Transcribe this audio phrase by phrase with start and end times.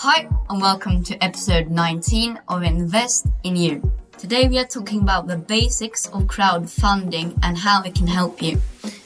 [0.00, 3.82] Hi, and welcome to episode 19 of Invest in You.
[4.16, 8.60] Today we are talking about the basics of crowdfunding and how it can help you.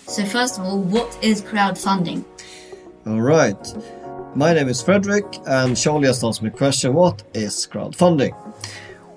[0.06, 2.27] So, first of all, what is crowdfunding?
[3.06, 3.56] All right.
[4.34, 8.36] My name is Frederick, and Charlie has asked me a question What is crowdfunding?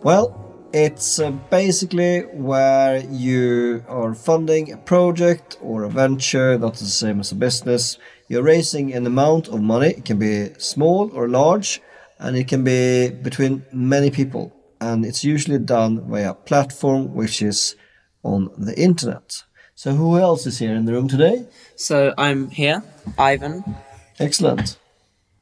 [0.02, 6.86] Well, it's uh, basically where you are funding a project or a venture that's the
[6.86, 7.98] same as a business.
[8.28, 11.82] You're raising an amount of money, it can be small or large,
[12.18, 14.52] and it can be between many people.
[14.82, 17.76] And it's usually done via a platform which is
[18.24, 19.44] on the internet.
[19.76, 21.48] So, who else is here in the room today?
[21.76, 22.82] So I'm here,
[23.18, 23.76] Ivan.
[24.20, 24.78] Excellent.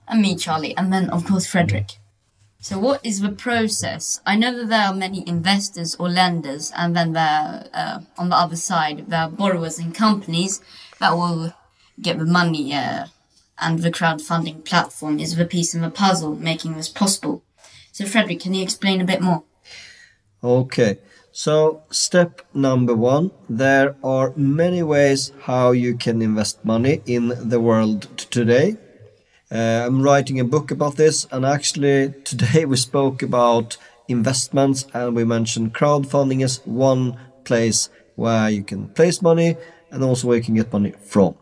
[0.07, 1.91] And me, Charlie, and then, of course, Frederick.
[2.59, 4.21] So, what is the process?
[4.25, 8.35] I know that there are many investors or lenders, and then there, uh, on the
[8.35, 10.61] other side, there are borrowers and companies
[10.99, 11.53] that will
[12.01, 13.07] get the money, uh,
[13.59, 17.43] and the crowdfunding platform is the piece in the puzzle making this possible.
[17.91, 19.43] So, Frederick, can you explain a bit more?
[20.43, 20.97] Okay,
[21.31, 27.59] so step number one there are many ways how you can invest money in the
[27.59, 28.77] world today.
[29.49, 33.77] Uh, I'm writing a book about this, and actually, today we spoke about
[34.07, 39.55] investments and we mentioned crowdfunding as one place where you can place money
[39.91, 41.35] and also where you can get money from.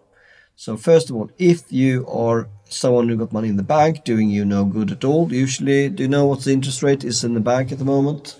[0.61, 4.29] So, first of all, if you are someone who got money in the bank doing
[4.29, 7.33] you no good at all, usually, do you know what the interest rate is in
[7.33, 8.39] the bank at the moment?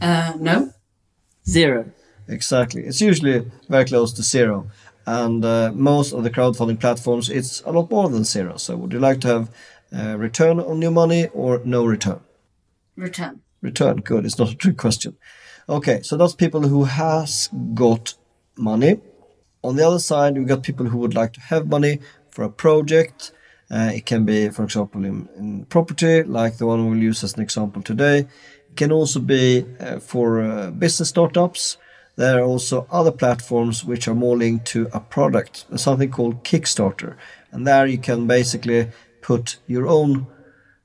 [0.00, 0.72] Uh, no?
[1.48, 1.92] Zero.
[2.26, 2.82] Exactly.
[2.82, 4.72] It's usually very close to zero.
[5.06, 8.56] And uh, most of the crowdfunding platforms, it's a lot more than zero.
[8.56, 9.50] So, would you like to have
[9.92, 12.22] a return on your money or no return?
[12.96, 13.42] Return.
[13.62, 14.26] Return, good.
[14.26, 15.16] It's not a trick question.
[15.68, 18.14] Okay, so that's people who has got
[18.56, 19.00] money.
[19.62, 22.50] On the other side, we've got people who would like to have money for a
[22.50, 23.32] project.
[23.70, 27.34] Uh, it can be, for example, in, in property, like the one we'll use as
[27.34, 28.20] an example today.
[28.20, 31.76] It can also be uh, for uh, business startups.
[32.16, 37.16] There are also other platforms which are more linked to a product, something called Kickstarter.
[37.52, 38.90] And there you can basically
[39.22, 40.26] put your own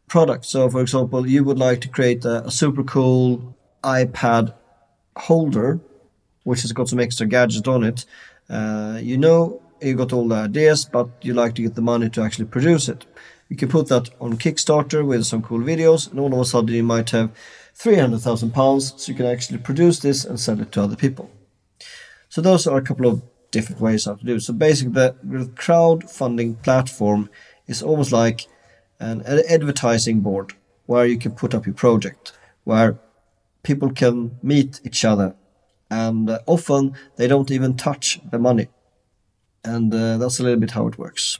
[0.07, 0.45] product.
[0.45, 4.53] So, for example, you would like to create a, a super cool iPad
[5.17, 5.79] holder,
[6.43, 8.05] which has got some extra gadgets on it.
[8.49, 12.09] Uh, you know, you got all the ideas, but you like to get the money
[12.09, 13.05] to actually produce it.
[13.49, 16.73] You can put that on Kickstarter with some cool videos, and all of a sudden
[16.73, 17.31] you might have
[17.75, 21.29] 300,000 pounds, so you can actually produce this and sell it to other people.
[22.29, 24.41] So those are a couple of different ways how to do it.
[24.41, 27.29] So basically, the the crowdfunding platform
[27.67, 28.47] is almost like
[28.99, 30.53] an advertising board
[30.85, 32.33] where you can put up your project,
[32.63, 32.97] where
[33.63, 35.35] people can meet each other,
[35.89, 38.67] and uh, often they don't even touch the money,
[39.63, 41.39] and uh, that's a little bit how it works.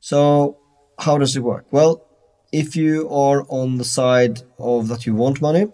[0.00, 0.58] So
[0.98, 1.66] how does it work?
[1.70, 2.04] Well,
[2.52, 5.66] if you are on the side of that you want money,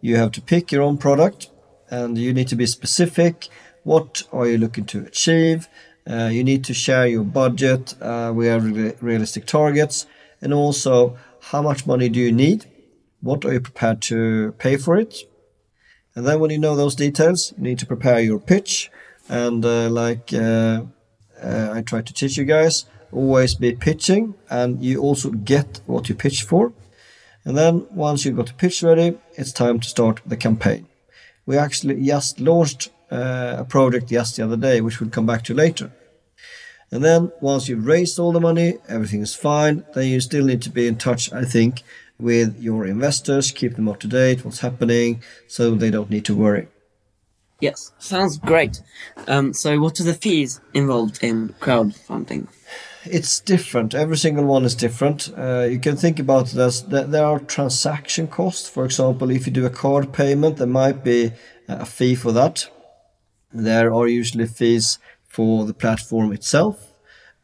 [0.00, 1.50] you have to pick your own product,
[1.90, 3.48] and you need to be specific.
[3.84, 5.68] What are you looking to achieve?
[6.08, 7.94] Uh, you need to share your budget.
[8.00, 10.06] Uh, we have re- realistic targets,
[10.40, 11.16] and also
[11.50, 12.66] how much money do you need?
[13.20, 15.16] What are you prepared to pay for it?
[16.16, 18.90] And then when you know those details, you need to prepare your pitch.
[19.28, 20.82] And uh, like uh,
[21.42, 26.08] uh, I try to teach you guys, always be pitching, and you also get what
[26.08, 26.72] you pitch for.
[27.44, 30.88] And then once you've got the pitch ready, it's time to start the campaign.
[31.44, 35.44] We actually just launched uh, a project just the other day, which we'll come back
[35.44, 35.92] to later.
[36.90, 40.62] And then once you've raised all the money, everything is fine, then you still need
[40.62, 41.82] to be in touch, I think,
[42.18, 46.34] with your investors, keep them up to date, what's happening, so they don't need to
[46.34, 46.68] worry.
[47.60, 48.82] Yes, sounds great.
[49.28, 52.48] Um, so what are the fees involved in crowdfunding?
[53.04, 53.94] It's different.
[53.94, 55.30] Every single one is different.
[55.36, 58.68] Uh, you can think about it as that there are transaction costs.
[58.68, 61.32] For example, if you do a card payment, there might be
[61.68, 62.68] a fee for that.
[63.52, 64.98] There are usually fees
[65.28, 66.95] for the platform itself,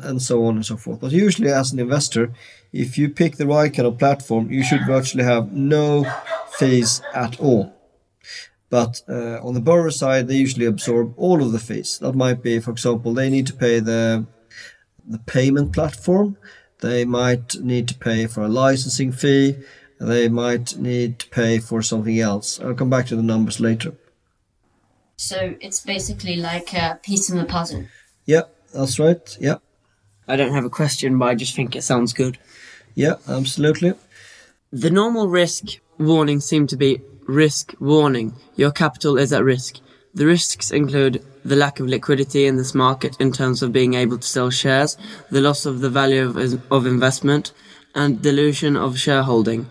[0.03, 1.01] and so on and so forth.
[1.01, 2.33] But usually, as an investor,
[2.73, 6.05] if you pick the right kind of platform, you should virtually have no
[6.59, 7.75] fees at all.
[8.71, 11.99] But uh, on the borrower side, they usually absorb all of the fees.
[11.99, 14.27] That might be, for example, they need to pay the
[15.07, 16.37] the payment platform.
[16.81, 19.57] They might need to pay for a licensing fee.
[20.01, 22.61] They might need to pay for something else.
[22.61, 23.95] I'll come back to the numbers later.
[25.17, 27.85] So it's basically like a piece in the puzzle.
[28.27, 28.43] Yeah,
[28.75, 29.37] that's right.
[29.41, 29.59] Yeah,
[30.29, 32.39] I don't have a question, but I just think it sounds good.
[32.95, 33.95] yeah, absolutely.
[34.73, 35.65] The normal risk
[35.99, 38.35] warnings seem to be risk warning.
[38.57, 39.79] Your capital is at risk.
[40.15, 44.19] The risks include the lack of liquidity in this market in terms of being able
[44.19, 44.97] to sell shares,
[45.31, 47.53] the loss of the value of, of investment,
[47.95, 49.71] and dilution of shareholding.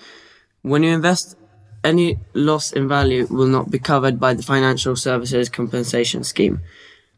[0.61, 1.35] When you invest,
[1.83, 6.61] any loss in value will not be covered by the Financial Services Compensation Scheme.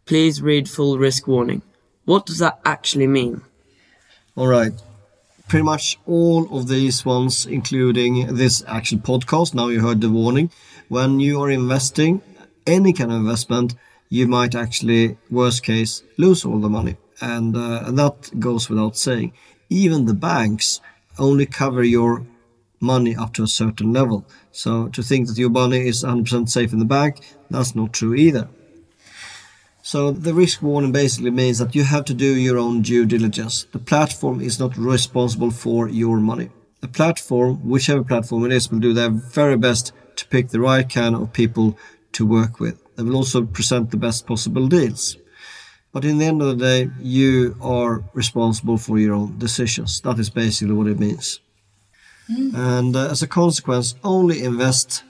[0.05, 1.61] Please read full risk warning.
[2.05, 3.41] What does that actually mean?
[4.35, 4.73] All right.
[5.47, 9.53] Pretty much all of these ones, including this actual podcast.
[9.53, 10.51] Now you heard the warning.
[10.89, 12.21] When you are investing
[12.65, 13.75] any kind of investment,
[14.09, 16.97] you might actually, worst case, lose all the money.
[17.21, 19.33] And, uh, that goes without saying.
[19.69, 20.81] Even the banks
[21.17, 22.25] only cover your
[22.79, 24.25] money up to a certain level.
[24.51, 28.13] So to think that your money is 100% safe in the bank, that's not true
[28.13, 28.49] either.
[29.85, 33.65] So the risk warning basically means that you have to do your own due diligence.
[33.73, 36.51] The platform is not responsible for your money.
[36.79, 40.89] The platform, whichever platform it is, will do their very best to pick the right
[40.89, 41.77] kind of people
[42.13, 42.81] to work with.
[42.95, 45.17] They will also present the best possible deals.
[45.91, 49.99] But in the end of the day, you are responsible for your own decisions.
[49.99, 51.41] That is basically what it means.
[52.31, 52.53] Mm.
[52.55, 55.03] And uh, as a consequence, only invest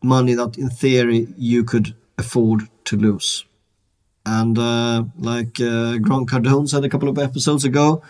[0.00, 3.44] money that in theory you could afford to lose.
[4.24, 8.02] And uh, like uh, Grant Cardone said a couple of episodes ago,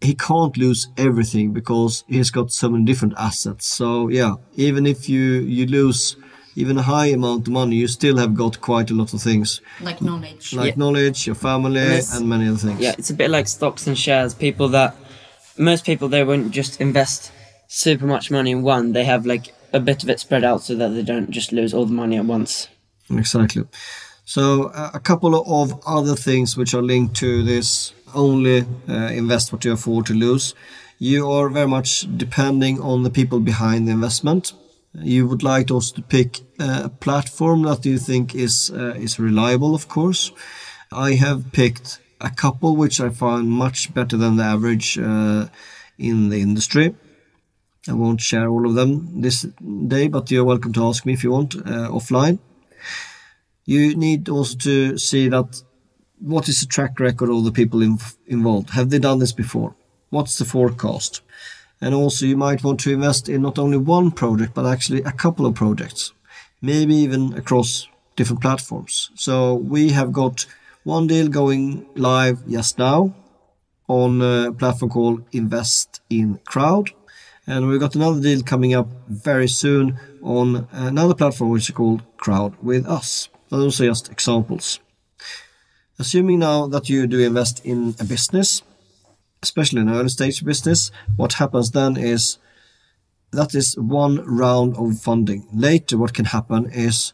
[0.00, 3.66] he can't lose everything because he's got so many different assets.
[3.66, 6.16] So yeah, even if you you lose
[6.56, 9.60] even a high amount of money, you still have got quite a lot of things.
[9.80, 10.52] Like knowledge.
[10.52, 10.78] Like yeah.
[10.78, 12.80] knowledge, your family, and, and, many other things.
[12.80, 14.34] Yeah, it's a bit like stocks and shares.
[14.34, 14.96] People that,
[15.56, 17.30] most people, they won't just invest
[17.68, 18.92] super much money in one.
[18.92, 21.72] They have like a bit of it spread out so that they don't just lose
[21.72, 22.68] all the money at once.
[23.10, 23.64] Exactly.
[24.30, 29.52] So uh, a couple of other things which are linked to this only uh, invest
[29.52, 30.54] what you afford to lose.
[31.00, 34.52] You are very much depending on the people behind the investment.
[34.94, 39.74] You would like also to pick a platform that you think is uh, is reliable,
[39.74, 40.30] of course.
[40.92, 45.48] I have picked a couple which I find much better than the average uh,
[45.98, 46.94] in the industry.
[47.88, 49.42] I won't share all of them this
[49.88, 52.38] day, but you're welcome to ask me if you want uh, offline
[53.70, 55.62] you need also to see that
[56.18, 58.70] what is the track record of the people in, involved?
[58.70, 59.76] Have they done this before?
[60.10, 61.22] What's the forecast?
[61.80, 65.12] And also, you might want to invest in not only one project, but actually a
[65.12, 66.12] couple of projects,
[66.60, 67.86] maybe even across
[68.16, 69.10] different platforms.
[69.14, 70.46] So, we have got
[70.82, 73.14] one deal going live just now
[73.86, 76.90] on a platform called Invest in Crowd.
[77.46, 82.02] And we've got another deal coming up very soon on another platform which is called
[82.18, 83.29] Crowd with Us.
[83.50, 84.80] Those are just examples.
[85.98, 88.62] Assuming now that you do invest in a business,
[89.42, 92.38] especially an early stage business, what happens then is
[93.32, 95.46] that is one round of funding.
[95.52, 97.12] Later, what can happen is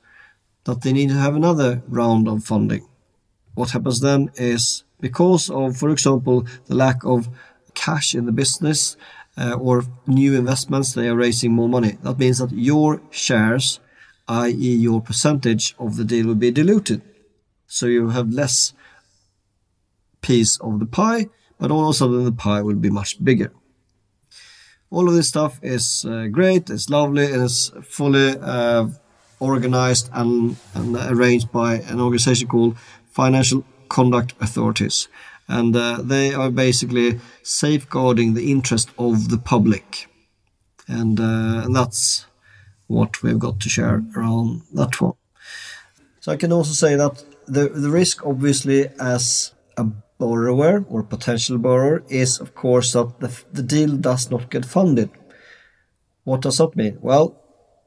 [0.65, 2.87] that they need to have another round of funding.
[3.55, 7.29] What happens then is because of, for example, the lack of
[7.75, 8.97] cash in the business
[9.39, 11.99] uh, or new investments, they are raising more money.
[12.03, 13.81] That means that your shares
[14.29, 17.03] i.e., your percentage of the deal will be diluted.
[17.67, 18.73] So you have less
[20.21, 21.29] piece of the pie,
[21.59, 23.53] but all of a sudden the pie will be much bigger.
[24.91, 28.87] All of this stuff is uh, great, it's lovely, it's fully uh,
[29.41, 32.77] organized and, and, arranged by an organization called
[33.11, 35.09] Financial Conduct Authorities.
[35.49, 40.09] And uh, they are basically safeguarding the interest of the public.
[40.89, 42.27] And, uh, and that's
[42.87, 45.15] what we've got to share around that one.
[46.21, 49.85] So I can also say that the, the risk, obviously, as a
[50.19, 55.11] borrower or potential borrower, is of course that the, the deal does not get funded.
[56.25, 56.99] What does that mean?
[57.01, 57.41] Well,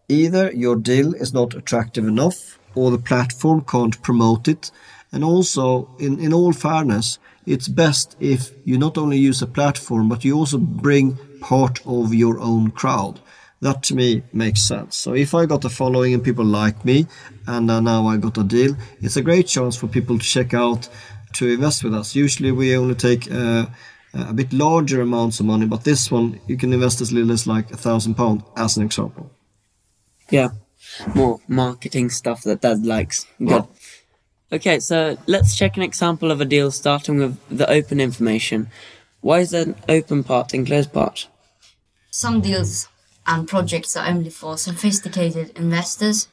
[0.07, 4.71] either your deal is not attractive enough or the platform can't promote it.
[5.11, 10.07] And also, in, in all fairness, it's best if you not only use a platform,
[10.07, 13.19] but you also bring part of your own crowd.
[13.61, 14.95] That to me makes sense.
[14.95, 17.07] So if I got a following and people like me,
[17.45, 20.53] and uh, now I got a deal, it's a great chance for people to check
[20.53, 20.87] out
[21.33, 22.15] to invest with us.
[22.15, 23.65] Usually we only take uh,
[24.13, 27.45] a bit larger amounts of money, but this one you can invest as little as
[27.47, 29.29] like a thousand pound, as an example.
[30.29, 30.49] Yeah,
[31.13, 33.25] more marketing stuff that Dad likes.
[33.39, 33.65] Good.
[34.51, 38.69] Okay, so let's check an example of a deal starting with the open information.
[39.21, 41.27] Why is there an open part and closed part?
[42.09, 42.88] Some deals
[43.29, 46.27] and projects are only for sophisticated investors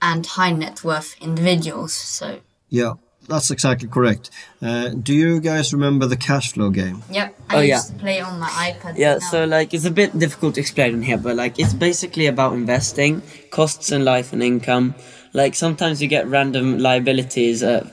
[0.00, 1.92] and high net worth individuals.
[1.92, 2.94] So yeah,
[3.28, 4.30] that's exactly correct.
[4.62, 7.02] Uh, do you guys remember the cash flow game?
[7.10, 7.94] Yep, I oh, used yeah.
[7.94, 8.96] to play on my iPad.
[8.96, 12.26] Yeah, so like it's a bit difficult to explain in here, but like it's basically
[12.26, 14.94] about investing, costs in life and income.
[15.34, 17.86] Like sometimes you get random liabilities uh,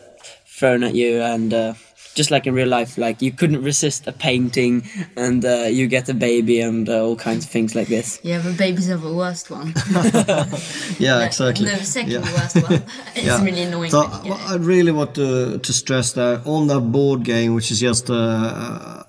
[0.45, 1.73] thrown at you, and uh,
[2.17, 4.83] just like in real life, like you couldn't resist a painting,
[5.15, 8.19] and uh, you get a baby and uh, all kinds of things like this.
[8.23, 9.73] Yeah, but babies are the worst one.
[10.99, 11.65] Yeah, exactly.
[11.65, 12.33] No, the second Yeah.
[12.33, 12.73] worst one.
[13.15, 13.43] it's Yeah.
[13.43, 13.91] really annoying.
[13.91, 17.79] So you I really want to, to stress that on that board game, which is
[17.79, 19.03] just uh,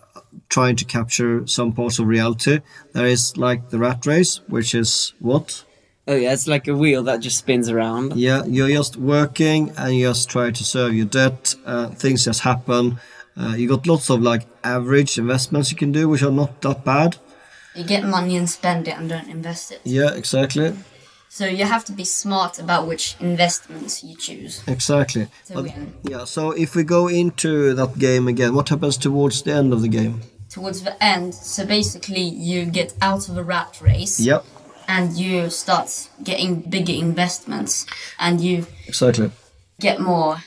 [0.49, 2.61] trying to capture some parts of reality,
[2.93, 5.65] there is like the rat race, which is what?
[6.09, 8.17] Oh yeah, it's like a wheel that just spins around.
[8.17, 11.55] Yeah, you're just working and you just try to serve your debt.
[11.67, 12.99] Uh, things just happen.
[13.37, 16.83] Uh, you got lots of like average investments you can do, which are not that
[16.83, 17.19] bad.
[17.75, 19.83] You get money and spend it and don't invest it.
[19.85, 20.75] Yeah, exactly,
[21.29, 25.29] So you have to be smart about which investments you choose exactly.
[25.53, 25.67] But,
[26.03, 29.83] yeah, so if we go into that game again, what happens towards the end of
[29.83, 30.23] the game?
[30.49, 34.45] Towards the end, so basically you get out of a rat race Yep,
[34.89, 37.87] and you start getting bigger investments
[38.19, 39.31] and you exactly.
[39.79, 40.39] get more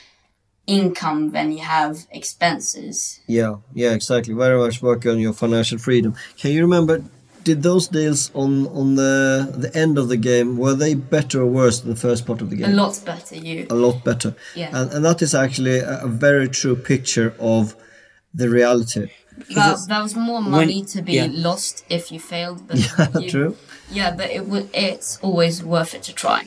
[0.66, 3.20] income than you have expenses.
[3.26, 4.34] Yeah, yeah, exactly.
[4.34, 6.14] Very much work on your financial freedom.
[6.36, 7.02] Can you remember?
[7.44, 11.46] Did those deals on on the the end of the game were they better or
[11.46, 12.70] worse than the first part of the game?
[12.70, 13.66] A lot better you.
[13.68, 14.36] A lot better.
[14.54, 14.70] Yeah.
[14.72, 17.74] And and that is actually a, a very true picture of
[18.32, 19.10] the reality.
[19.54, 21.28] That, that was more money to be yeah.
[21.30, 22.66] lost if you failed.
[22.66, 23.56] But Yeah, you, true.
[23.90, 24.70] Yeah, but it would.
[24.72, 26.46] It's always worth it to try.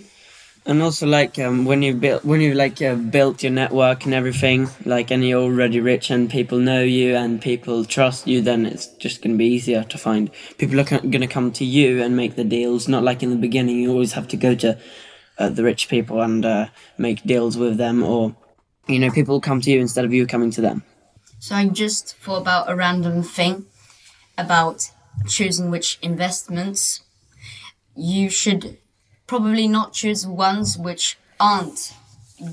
[0.67, 4.15] And also, like um, when you built, when you like uh, built your network and
[4.15, 8.65] everything, like, and you're already rich and people know you and people trust you, then
[8.65, 10.31] it's just gonna be easier to find.
[10.57, 12.87] People are gonna come to you and make the deals.
[12.87, 14.79] Not like in the beginning, you always have to go to
[15.37, 18.35] uh, the rich people and uh, make deals with them, or
[18.87, 20.83] you know, people come to you instead of you coming to them.
[21.45, 23.67] So I just thought about a random thing
[24.35, 24.89] about
[25.27, 27.01] choosing which investments.
[27.95, 28.79] You should
[29.27, 31.93] probably not choose ones which aren't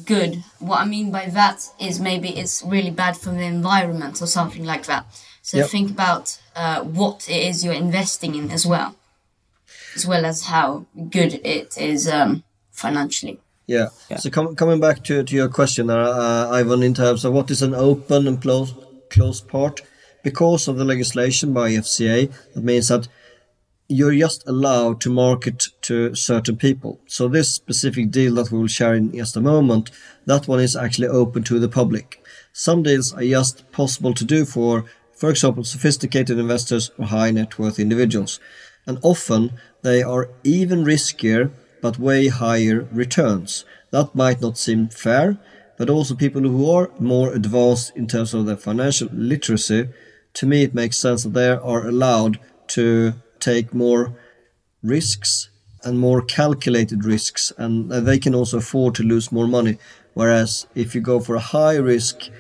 [0.05, 0.45] good.
[0.59, 4.65] What I mean by that is maybe it's really bad for the environment or something
[4.67, 5.07] like that.
[5.41, 5.71] So Yep.
[5.71, 8.95] think about uh, what it is you're investing in as well,
[9.97, 13.41] as well as how good it is um, financially.
[13.73, 13.89] Yeah.
[14.11, 14.19] Yeah.
[14.19, 17.63] So com- coming back to, to your question, uh, Ivan, in terms of what is
[17.63, 18.75] an open and closed
[19.09, 19.81] closed part,
[20.23, 23.09] because of the legislation by FCA, that means that
[23.89, 27.01] you're just allowed to market to certain people.
[27.07, 29.91] So this specific deal that we will share in just a moment,
[30.27, 32.23] that one is actually open to the public.
[32.53, 37.59] Some deals are just possible to do for, for example, sophisticated investors or high net
[37.59, 38.41] worth individuals.
[38.87, 39.53] And often
[39.83, 41.51] they are even riskier
[41.83, 43.67] but way higher returns.
[43.91, 45.37] That might not seem fair,
[45.77, 49.91] but also people who are more advanced in terms of their financial literacy,
[50.35, 54.17] to me it makes sense that they are allowed to take more
[54.83, 55.51] risks
[55.85, 59.77] and more calculated risks and uh, they can also afford to lose more money.
[60.15, 62.31] Whereas if you go for a high risk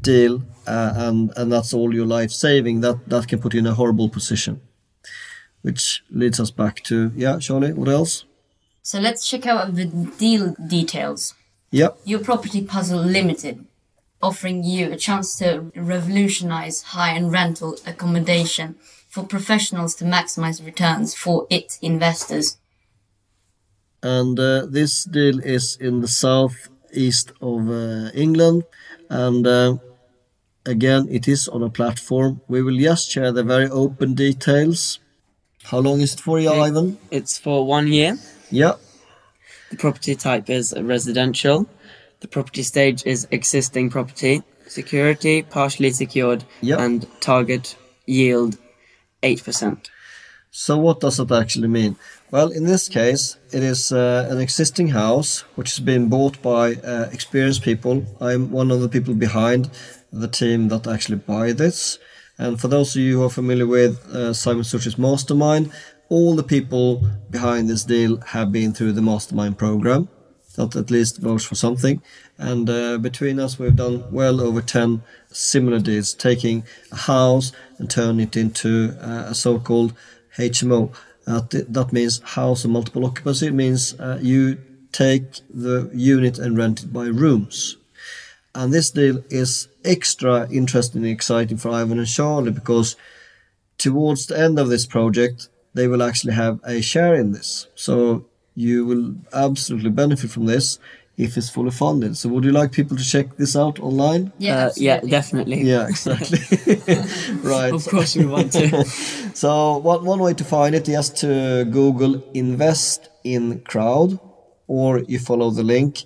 [0.00, 3.66] deal uh, and and that's all your life saving that that can put you in
[3.66, 4.60] a horrible position.
[5.62, 8.24] Which leads us back to yeah charlie what else
[8.88, 9.84] So let's check out the
[10.24, 11.34] deal details.
[11.70, 13.56] yeah Your Property Puzzle Limited,
[14.28, 18.76] offering you a chance to revolutionize high-end rental accommodation
[19.12, 22.46] for professionals to maximize returns for its investors.
[24.18, 28.58] and uh, this deal is in the southeast of uh, England
[29.26, 29.70] and uh,
[30.74, 34.80] again it is on a platform we will just share the very open details
[35.70, 36.66] how long is it for you Okay.
[36.68, 38.12] Ivan It's for one year.
[38.50, 38.74] Yeah
[39.70, 41.66] The property type is residential.
[42.20, 44.42] The property stage is existing property.
[44.66, 46.78] Security, partially secured, Yep.
[46.80, 47.76] and target
[48.06, 48.56] yield
[49.22, 49.90] 8%.
[50.50, 51.96] So what does that actually mean?
[52.30, 56.74] Well, in this case, it is uh, an existing house which has been bought by
[56.76, 58.04] uh, experienced people.
[58.20, 59.70] I'm one of the people behind
[60.12, 61.98] the team that actually buy this.
[62.38, 65.72] And for those of you who are familiar with uh, Simon Zutshi's Mastermind,
[66.08, 70.08] all the people behind this deal have been through the Mastermind program.
[70.56, 72.02] That at least votes for something.
[72.36, 77.88] And uh, between us, we've done well over 10 similar deals, taking a house and
[77.88, 79.94] turning it into uh, a so called
[80.36, 80.92] HMO.
[81.28, 83.48] Uh, th- that means house and multiple occupancy.
[83.48, 84.58] It means uh, you
[84.90, 87.76] take the unit and rent it by rooms.
[88.54, 92.96] And this deal is extra interesting and exciting for Ivan and Charlie because
[93.76, 97.66] towards the end of this project, they will actually have a share in this.
[97.74, 100.78] So you will absolutely benefit from this
[101.16, 102.16] if it's fully funded.
[102.16, 104.32] So would you like people to check this out online?
[104.38, 105.62] Yeah, Uh, yeah, definitely.
[105.62, 106.38] Yeah, exactly.
[107.42, 107.72] right.
[107.72, 108.84] Of course we want to.
[109.34, 114.18] So one, one way to find it is to Google invest in crowd
[114.66, 116.04] or you follow the link.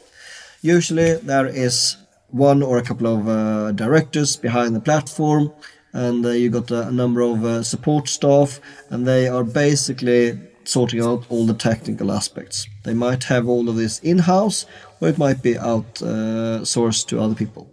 [0.62, 1.96] Usually, there is
[2.28, 5.54] one or a couple of uh, directors behind the platform,
[5.94, 10.49] and uh, you got a, a number of uh, support staff, and they are basically
[10.64, 12.68] sorting out all the technical aspects.
[12.84, 14.66] They might have all of this in house,
[15.00, 17.72] or it might be outsourced to other people.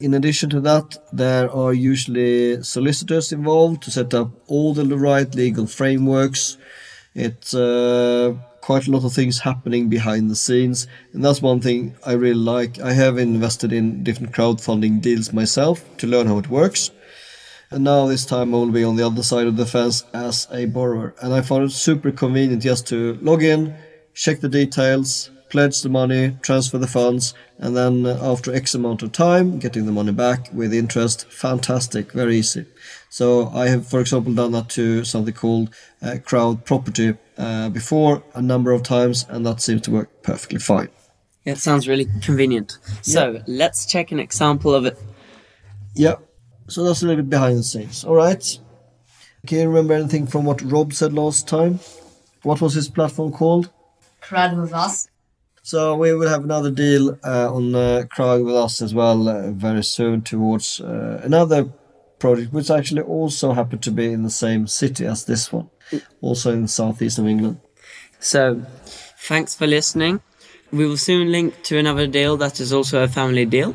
[0.00, 5.32] In addition to that, there are usually solicitors involved to set up all the right
[5.34, 6.56] legal frameworks.
[7.14, 11.94] It's uh, quite a lot of things happening behind the scenes, and that's one thing
[12.04, 12.80] I really like.
[12.80, 16.90] I have invested in different crowdfunding deals myself to learn how it works
[17.74, 20.46] and now this time I will be on the other side of the fence as
[20.52, 21.12] a borrower.
[21.20, 23.74] And I found it super convenient just to log in,
[24.14, 29.02] check the details, pledge the money, transfer the funds, and then uh, after X amount
[29.02, 31.28] of time, getting the money back with interest.
[31.32, 32.64] Fantastic, very easy.
[33.10, 38.22] So I have, for example, done that to something called uh, Crowd Property uh, before
[38.34, 40.90] a number of times, and that seems to work perfectly fine.
[41.44, 42.78] Yeah, it sounds really convenient.
[43.02, 44.96] So let's check an example of it.
[45.94, 46.16] Yeah.
[46.68, 48.04] So that's a little bit behind the scenes.
[48.04, 48.58] All right.
[49.46, 51.80] Can you remember anything from what Rob said last time?
[52.42, 53.70] What was his platform called?
[54.20, 55.08] Crowd with us.
[55.62, 59.50] So we will have another deal uh, on uh, Crowd with us as well uh,
[59.50, 61.70] very soon towards uh, another
[62.18, 65.70] project, which actually also happened to be in the same city as this one,
[66.20, 67.60] also in the southeast of England.
[68.20, 68.64] So,
[69.18, 70.20] thanks for listening.
[70.72, 73.74] We will soon link to another deal that is also a family deal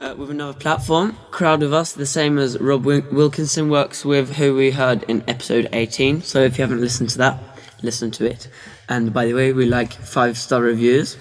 [0.00, 1.16] uh, with another platform.
[1.30, 5.22] Crowd with Us, the same as Rob Wil- Wilkinson works with, who we heard in
[5.28, 6.22] episode 18.
[6.22, 7.38] So if you haven't listened to that,
[7.82, 8.48] listen to it.
[8.88, 11.18] And by the way, we like five star reviews.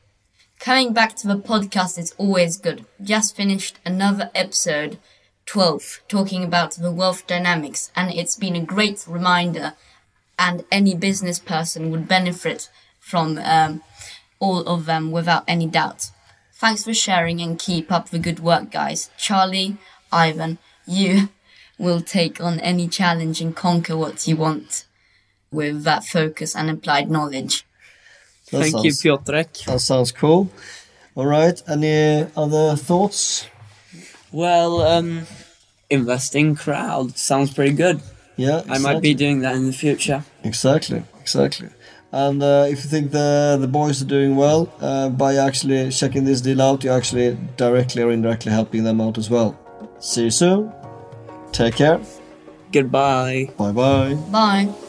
[0.58, 2.86] Coming back to the podcast is always good.
[3.02, 4.98] Just finished another episode
[5.44, 9.74] 12 talking about the wealth dynamics and it's been a great reminder
[10.38, 12.68] and any business person would benefit
[12.98, 13.82] from um,
[14.40, 16.10] all of them without any doubt.
[16.54, 19.10] Thanks for sharing and keep up the good work, guys.
[19.18, 19.76] Charlie,
[20.10, 21.28] Ivan, you
[21.78, 24.85] will take on any challenge and conquer what you want
[25.52, 27.64] with that focus and applied knowledge.
[28.50, 29.64] That Thank you, sounds- Piotrek.
[29.66, 30.50] That sounds cool.
[31.14, 31.60] All right.
[31.68, 33.46] Any other thoughts?
[34.32, 35.26] Well, um,
[35.90, 38.00] investing crowd sounds pretty good.
[38.36, 38.62] Yeah.
[38.68, 40.24] I might be doing that in the future.
[40.44, 41.02] Exactly.
[41.20, 41.68] Exactly.
[42.12, 46.24] And uh, if you think the the boys are doing well uh, by actually checking
[46.24, 49.58] this deal out, you're actually directly or indirectly helping them out as well.
[50.00, 50.72] See you soon.
[51.52, 52.00] Take care.
[52.72, 53.50] Goodbye.
[53.56, 54.14] Bye bye.
[54.30, 54.85] Bye.